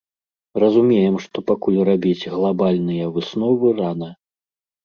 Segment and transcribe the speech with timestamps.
[0.63, 4.09] Разумеем, што пакуль рабіць глабальныя высновы рана.